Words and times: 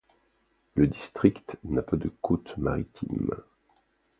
Le 0.73 0.87
district 0.87 1.57
n'a 1.63 1.83
pas 1.83 1.95
de 1.95 2.09
côte 2.23 2.57
maritime. 2.57 3.29